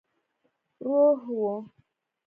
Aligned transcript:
روح 0.85 1.19
وو. 1.37 1.53